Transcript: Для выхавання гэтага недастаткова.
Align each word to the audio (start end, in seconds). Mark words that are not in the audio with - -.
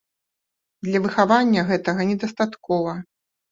Для 0.87 1.01
выхавання 1.03 1.67
гэтага 1.69 2.01
недастаткова. 2.15 2.99